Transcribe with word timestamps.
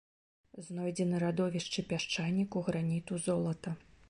Знойдзены 0.69 1.19
радовішчы 1.25 1.85
пясчаніку, 1.93 2.65
граніту, 2.71 3.23
золата. 3.29 3.81